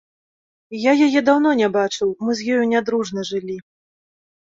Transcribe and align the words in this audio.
Я 0.89 0.93
яе 1.09 1.21
даўно 1.27 1.49
не 1.61 1.69
бачыў, 1.77 2.17
мы 2.25 2.31
з 2.43 2.51
ёю 2.57 2.63
не 2.75 2.85
дружна 2.91 3.29
жылі. 3.33 3.63